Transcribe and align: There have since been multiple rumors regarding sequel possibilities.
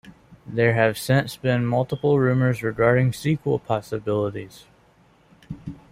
There 0.47 0.73
have 0.73 0.97
since 0.97 1.37
been 1.37 1.63
multiple 1.63 2.17
rumors 2.17 2.63
regarding 2.63 3.13
sequel 3.13 3.59
possibilities. 3.59 4.65